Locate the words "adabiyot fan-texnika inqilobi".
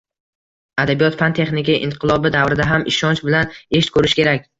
0.83-2.31